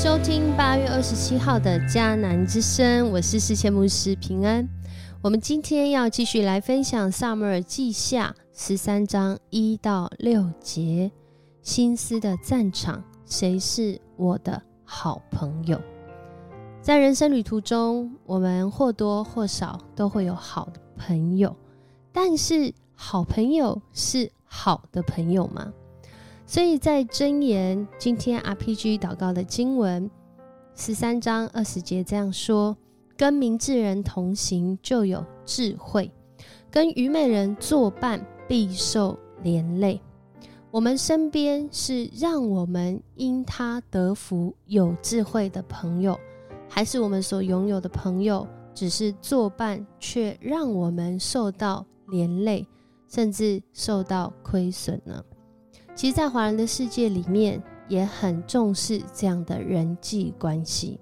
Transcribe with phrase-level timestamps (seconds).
[0.00, 4.64] 收听八月二十七号的迦南之声，我是世界牧师平安。
[5.20, 11.10] 我们今天要继续来分享萨母尔记下十三章一到六节，
[11.62, 15.80] 心思的战场，谁是我的好朋友？
[16.80, 21.56] 在人生旅途中，我们或多或少都会有好的朋友，
[22.12, 25.72] 但是好朋友是好的朋友吗？
[26.48, 30.10] 所以在箴言今天 RPG 祷告的经文
[30.74, 32.74] 十三章二十节这样说：
[33.18, 36.10] 跟明智人同行就有智慧，
[36.70, 40.00] 跟愚昧人作伴必受连累。
[40.70, 46.18] 我们身边是让我们因他得福有智慧的朋友，
[46.66, 52.66] 还是我们所拥有的朋友只是作伴，却让我们受到连累，
[53.06, 55.22] 甚至受到亏损呢？
[55.98, 60.96] 其实，在华人的世界里面，也很重视这样的人际关系。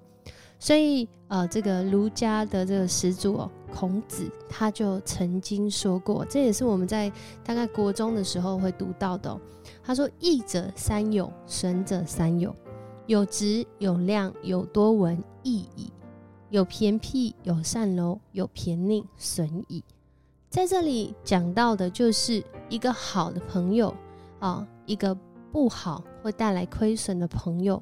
[0.57, 7.11] 所以，呃，这个儒家的这个始祖，孔子他就曾经说过，这也是我们在
[7.45, 9.39] 大概国中的时候会读到的。
[9.83, 12.55] 他说：“义者三友，损者三友。
[13.05, 15.91] 有直，有量，有多闻，义矣；
[16.49, 19.83] 有偏僻，有善柔，有偏佞，损矣。”
[20.49, 23.93] 在这里讲到的就是一个好的朋友
[24.39, 24.67] 啊。
[24.87, 25.15] 一个
[25.51, 27.81] 不好会带来亏损的朋友，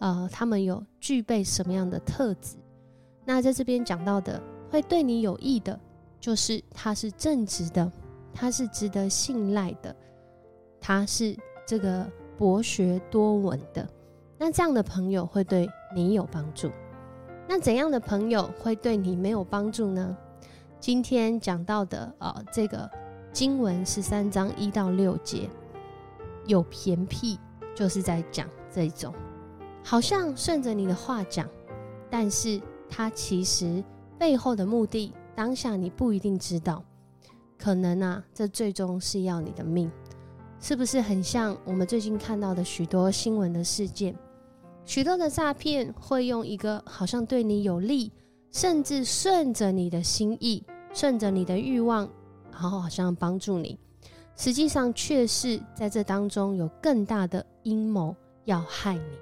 [0.00, 2.56] 呃，他们有具备什么样的特质？
[3.24, 5.78] 那在这边讲到的，会对你有益的，
[6.18, 7.92] 就是他是正直的，
[8.32, 9.94] 他是值得信赖的，
[10.80, 13.86] 他是这个博学多闻的。
[14.38, 16.70] 那这样的朋友会对你有帮助。
[17.46, 20.16] 那怎样的朋友会对你没有帮助呢？
[20.80, 22.88] 今天讲到的，呃，这个
[23.32, 25.50] 经文十三章一到六节。
[26.48, 27.38] 有偏僻，
[27.76, 29.14] 就是在讲这种，
[29.84, 31.48] 好像顺着你的话讲，
[32.10, 32.60] 但是
[32.90, 33.84] 他其实
[34.18, 36.82] 背后的目的，当下你不一定知道。
[37.56, 39.90] 可能啊，这最终是要你的命，
[40.58, 44.16] 是不是很像我们最近看到的许多新闻的事件？
[44.84, 48.10] 许多的诈骗会用一个好像对你有利，
[48.52, 50.64] 甚至顺着你的心意，
[50.94, 52.08] 顺着你的欲望，
[52.50, 53.78] 然后好像帮助你。
[54.38, 59.18] 实际上却是在这当中有更大的阴谋要害你。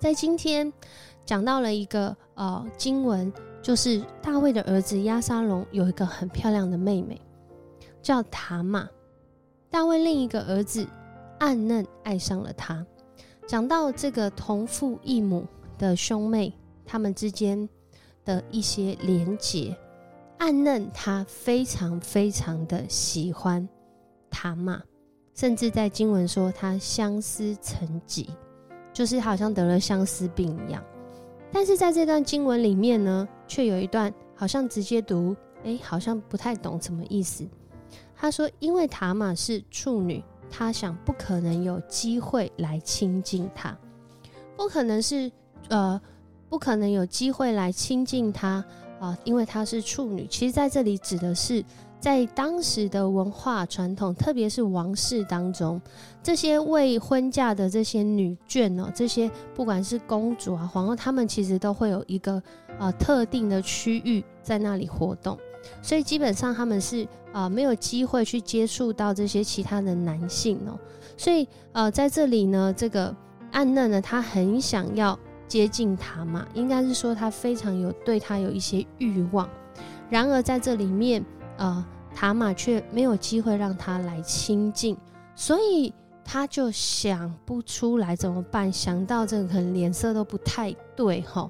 [0.00, 0.70] 在今天
[1.24, 3.32] 讲到了一个呃经文，
[3.62, 7.20] 就是大卫的儿子亚沙龙有一个很漂亮的妹妹，
[8.02, 8.88] 叫塔玛。
[9.70, 10.84] 大卫另一个儿子
[11.38, 12.84] 暗嫩爱上了她。
[13.46, 15.46] 讲到这个同父异母
[15.78, 16.52] 的兄妹，
[16.84, 17.68] 他们之间
[18.24, 19.76] 的一些连结，
[20.38, 23.68] 暗嫩他非常非常的喜欢。
[24.30, 24.80] 塔玛，
[25.34, 28.30] 甚至在经文说他相思成疾，
[28.92, 30.82] 就是好像得了相思病一样。
[31.52, 37.44] 但是在这段经文里面呢，却有一段好像直接读，哎，好像不太懂什么意思。
[38.14, 43.76] 他说，因为塔玛是处女，他想不可能有机会来亲近他，
[44.56, 45.30] 不可能是
[45.68, 46.00] 呃，
[46.48, 48.64] 不可能有机会来亲近他
[49.00, 50.26] 啊，因为她是处女。
[50.26, 51.64] 其实在这里指的是。
[52.00, 55.78] 在当时的文化传统，特别是王室当中，
[56.22, 62.42] 这些未婚嫁的这些女眷哦，这些不管是公主啊、皇后，她们其实都会有一个
[62.78, 65.38] 呃特定的区域在那里活动，
[65.82, 70.78] 所以基本上他们是啊没有机会去接触到这些其他的男性哦，
[71.18, 73.14] 所以呃在这里呢，这个
[73.52, 79.46] 暗嫩呢，她很想要接近他嘛，应该是说她非常有对他有一些欲望，
[80.08, 81.22] 然而在这里面。
[81.60, 81.84] 呃，
[82.14, 84.96] 塔玛却没有机会让他来亲近，
[85.36, 85.92] 所以
[86.24, 88.72] 他就想不出来怎么办。
[88.72, 91.48] 想到这个，可能脸色都不太对哈。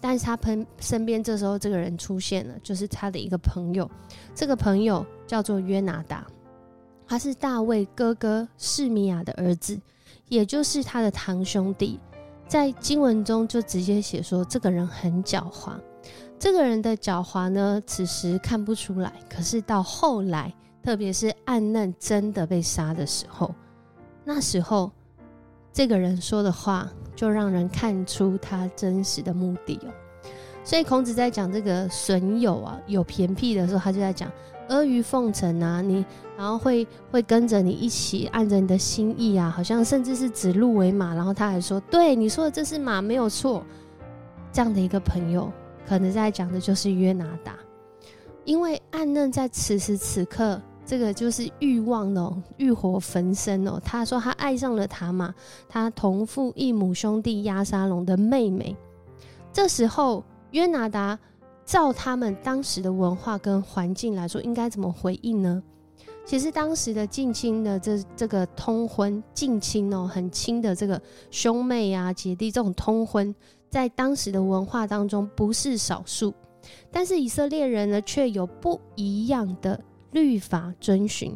[0.00, 3.88] 但是他朋身边这时候这个人出现了，就是他的一个朋友。
[4.34, 6.26] 这个朋友叫做约拿达，
[7.06, 9.78] 他是大卫哥哥示米亚的儿子，
[10.28, 12.00] 也就是他的堂兄弟。
[12.48, 15.72] 在经文中就直接写说，这个人很狡猾。
[16.40, 19.12] 这个人的狡猾呢，此时看不出来。
[19.28, 20.50] 可是到后来，
[20.82, 23.54] 特别是暗嫩真的被杀的时候，
[24.24, 24.90] 那时候
[25.70, 29.92] 这个人说的话，就让人看出他真实的目的哦。
[30.64, 34.32] 所以孔子在讲这个损友啊，有偏僻的时候，他就在讲
[34.68, 36.02] 阿谀奉承啊，你
[36.38, 41.14] 然后会会跟着你一起按着你的心意啊，好像甚至是指鹿为马。
[41.14, 43.62] 然后他还说，对你说的这是马没有错，
[44.50, 45.52] 这样的一个朋友。
[45.86, 47.58] 可能在讲的就是约拿达，
[48.44, 53.80] 因为暗嫩在此时此刻这个就是欲望哦，欲火焚身哦。
[53.84, 55.34] 他说他爱上了塔玛，
[55.68, 58.76] 他同父异母兄弟亚沙龙的妹妹。
[59.52, 61.18] 这时候约拿达
[61.64, 65.62] 照他们当时的文化跟环境来说，应该怎么回应呢？
[66.24, 71.00] 其实当时的近亲的这这个通婚近亲哦，很亲的这个
[71.30, 73.34] 兄妹啊姐弟这种通婚，
[73.70, 76.34] 在当时的文化当中不是少数。
[76.90, 81.34] 但是以色列人呢，却有不一样的律法遵循，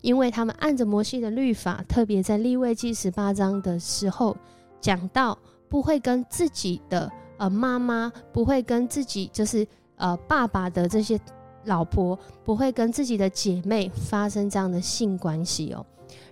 [0.00, 4.36] 因为他们按着摩西的律法，特别在立位记十八章的时候
[4.80, 5.36] 讲到，
[5.68, 9.66] 不会跟自己的呃妈妈，不会跟自己就是
[9.96, 11.18] 呃爸爸的这些。
[11.66, 15.84] 老婆不会跟自己的姐妹发生这样的性关系哦。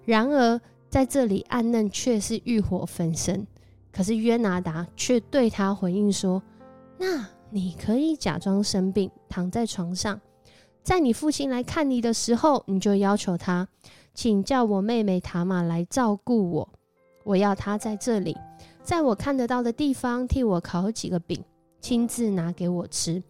[0.07, 0.59] 然而
[0.89, 3.47] 在这里，暗嫩却是欲火焚身。
[3.99, 6.41] 可是约拿达却对他回应说
[7.01, 10.21] ：“那你可以假装生病，躺在床上，
[10.85, 13.67] 在你父亲来看你的时候，你就要求他，
[14.15, 16.69] 请叫我妹妹塔玛来照顾我。
[17.25, 18.37] 我要她在这里，
[18.85, 21.43] 在我看得到的地方替我烤几个饼，
[21.81, 23.21] 亲自拿给我吃。”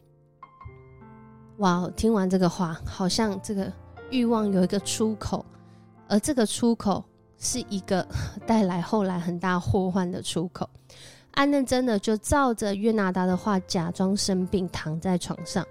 [1.61, 1.91] 哇！
[1.97, 3.73] 听完这个话，好像这个
[4.11, 5.43] 欲望有一个出口，
[6.09, 7.03] 而这个出口
[7.39, 8.07] 是一个
[8.47, 10.69] 带来后来很大祸患的出口。
[11.33, 15.65] 安嫩真的就照着约拿达的话，假装生病躺在床上。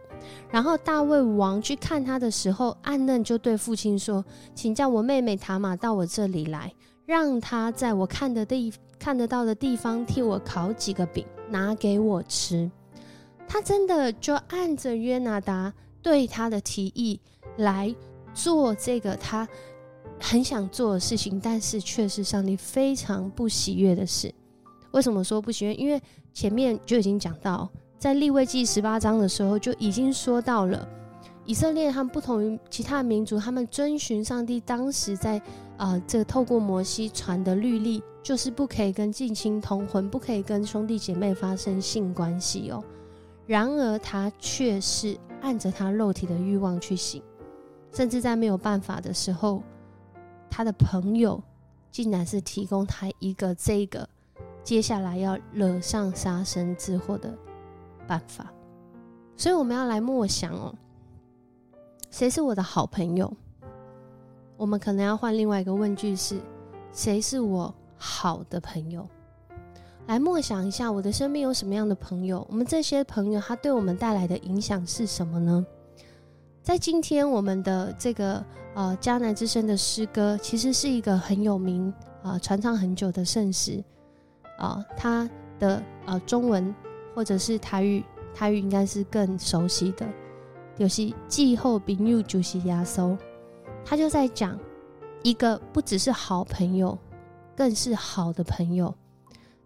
[0.49, 4.23] 然后大卫王去看他的时候，安嫩就对父亲说
[4.55, 6.73] ：“请叫我妹妹塔玛到我这里来，
[7.05, 12.69] 让她在我看的地看得到的地方替我烤几个饼，拿给我吃。”
[13.47, 17.19] 他真的就按着约拿达对他的提议
[17.55, 17.93] 来
[18.33, 19.47] 做这个他
[20.19, 24.33] 很想做的事情，但是却是上帝非常不喜悦的事。
[24.91, 25.73] 为什么说不喜悦？
[25.75, 26.01] 因为
[26.33, 27.69] 前面就已经讲到，
[27.99, 30.87] 在立位记十八章的时候就已经说到了，
[31.45, 35.41] 以色列他们不同于其他民族，他们遵循上帝当时在
[35.77, 42.83] 啊这透过摩西传的律例，就是不可以跟近亲通婚，不可以跟兄弟姐妹发生性关系哦。
[43.45, 47.21] 然而他却是按着他肉体的欲望去行，
[47.93, 49.63] 甚至在没有办法的时候，
[50.57, 51.39] 他的朋友
[51.91, 54.09] 竟然是提供他一个这个
[54.63, 57.31] 接下来要惹上杀身之祸的
[58.07, 58.51] 办法。
[59.35, 60.73] 所以我们要来默想哦，
[62.09, 63.31] 谁是我的好朋友？
[64.57, 66.41] 我们可能要换另外一个问句是：
[66.91, 69.07] 谁是我好的朋友？
[70.07, 72.43] 来默想一下，我的生命有什么样的朋友？
[72.49, 75.63] 我们这些朋友，他对我们带来的影响是什么呢？
[76.67, 78.43] 在今天，我们的这个
[78.75, 83.81] 呃迦南之声的诗歌，其实是一个很有名啊，传唱很久的圣诗
[84.57, 84.85] 啊。
[84.97, 85.29] 它
[85.59, 86.75] 的呃中文
[87.15, 88.03] 或者是台语，
[88.35, 90.05] 台语应该是更熟悉的，
[90.75, 93.17] 就是“季后宾友就是压缩”。
[93.85, 94.59] 他就在讲
[95.23, 96.97] 一个不只是好朋友，
[97.55, 98.93] 更是好的朋友。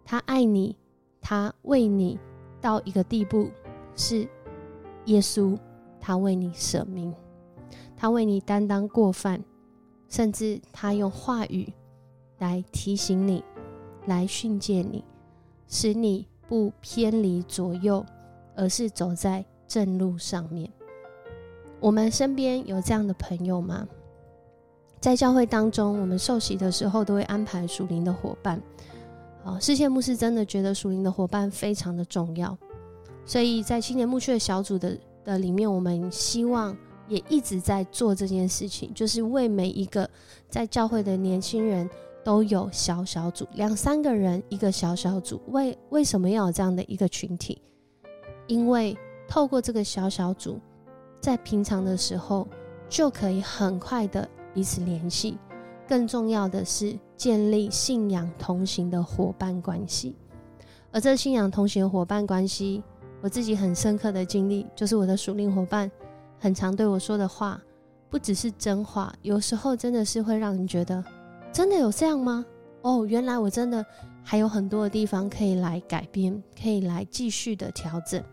[0.05, 0.77] 他爱你，
[1.19, 2.19] 他为你
[2.61, 3.49] 到一个地步，
[3.95, 4.19] 是
[5.05, 5.57] 耶稣，
[6.01, 7.13] 他为你舍命，
[7.95, 9.41] 他为你担当过犯，
[10.09, 11.71] 甚至他用话语
[12.39, 13.41] 来提醒你，
[14.07, 15.05] 来训诫你，
[15.67, 18.03] 使你不偏离左右，
[18.55, 20.69] 而是走在正路上面。
[21.79, 23.87] 我们身边有这样的朋友吗？
[24.99, 28.61] 在教会当中，我们受洗的时候都会安排属灵的伙伴。
[29.43, 32.55] 啊，世界牧师真的觉得属灵的伙伴非常的重要，
[33.25, 36.75] 所以在青年牧区的小组的的里面，我们希望
[37.07, 40.09] 也一直在做这件事情，就是为每一个
[40.49, 41.89] 在教会的年轻人
[42.23, 45.41] 都有小小组，两三个人一个小小组。
[45.47, 47.61] 为为什么要有这样的一个群体？
[48.47, 48.97] 因为
[49.27, 50.59] 透过这个小小组，
[51.19, 52.47] 在平常的时候
[52.89, 55.37] 就可以很快的彼此联系。
[55.87, 60.15] 更重要的是建立信仰同行的伙伴关系，
[60.89, 62.81] 而这信仰同行伙伴关系，
[63.21, 65.89] 我自己很深刻的经历，就是我的属灵伙伴
[66.39, 67.61] 很常对我说的话，
[68.09, 71.03] 不只是真话，有时候真的是会让人觉得，
[71.51, 72.45] 真的有这样吗？
[72.81, 73.85] 哦，原来我真的
[74.23, 78.23] 还有很多的地方可以来改变，可以来继续的调整，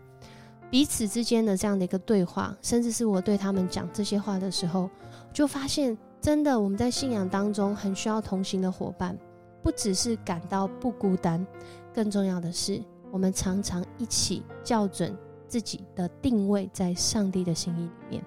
[0.69, 4.89] 彼此之间的这样的一个对话，甚至是我对他们讲这些话的时候，
[5.31, 5.97] 就发现。
[6.21, 9.17] 真的，我们在信仰当中很需要同行的伙伴，
[9.63, 11.47] 不只是感到不孤单，
[11.93, 15.15] 更重要的是，我们常常一起校准
[15.47, 18.23] 自己的定位在上帝的心意里面。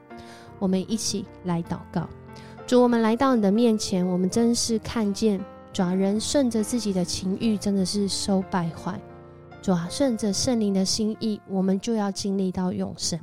[0.58, 2.08] 我们一起来祷告，
[2.66, 5.40] 主，我们来到你的面前，我们真是看见，
[5.72, 8.94] 主人顺着自己的情欲，真的是收败坏；
[9.60, 13.18] 主顺着圣灵的心意，我们就要经历到永生。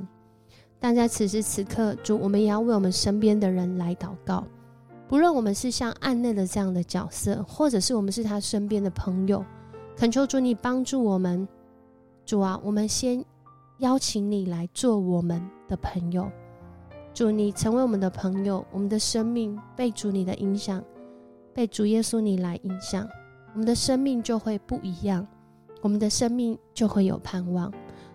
[0.78, 4.44] 但在此时此刻，主，我们也要为我们身边的人来祷告。
[5.08, 9.44] 不论我们是像暗内的这样的角色，或者是我们是他身边的朋友，
[10.00, 11.46] 恳求主你帮助我们。
[12.24, 13.22] 主啊，我们先
[13.80, 16.26] 邀请你来做我们的朋友。
[17.12, 20.82] 主，你成为我们的朋友，我们的生命被主你的影响，
[21.52, 23.06] 被主耶稣你来影响，
[23.52, 25.26] 我们的生命就会不一样，
[25.82, 27.70] 我们的生命就会有盼望，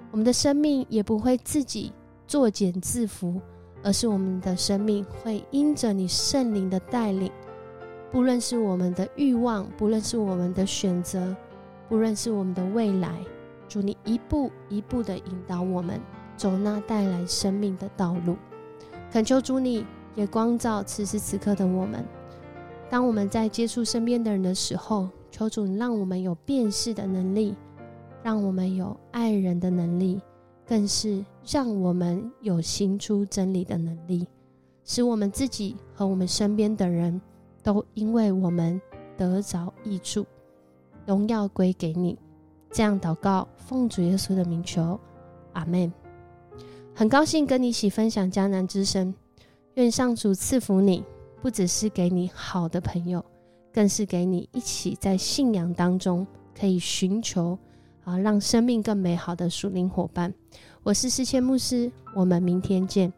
[0.09, 1.93] 我们的生命也不会自己。
[2.25, 3.39] 作茧自缚，
[3.83, 7.31] 而是我们的生命会因着你圣灵的带领，
[8.11, 11.35] 不论是我们的欲望，不论是我们的选择，
[11.87, 13.19] 不论是我们的未来，
[13.67, 15.99] 主你一步一步的引导我们
[16.35, 18.35] 走那带来生命的道路。
[19.11, 22.05] 恳求主你也光照此时此刻的我们，
[22.89, 27.55] 当我们在接触身边的人的时候，求主让我们有辨识的能力，
[28.23, 30.21] 让我们有爱人的能力。
[30.67, 34.27] 更是让我们有行出真理的能力，
[34.83, 37.21] 使我们自己和我们身边的人
[37.61, 38.81] 都因为我们
[39.15, 40.25] 得着益处，
[41.05, 42.17] 荣耀归给你。
[42.71, 44.99] 这样祷告，奉主耶稣的名求，
[45.53, 45.91] 阿门。
[46.93, 49.13] 很高兴跟你一起分享迦南之声，
[49.75, 51.03] 愿上主赐福你，
[51.41, 53.23] 不只是给你好的朋友，
[53.73, 56.25] 更是给你一起在信仰当中
[56.57, 57.57] 可以寻求。
[58.03, 60.31] 啊，让生命更美好的属灵伙伴，
[60.83, 63.11] 我是世谦牧师，我们明天见。